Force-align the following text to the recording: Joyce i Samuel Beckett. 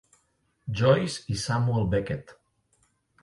Joyce 0.79 1.23
i 1.27 1.35
Samuel 1.35 1.85
Beckett. 1.85 2.35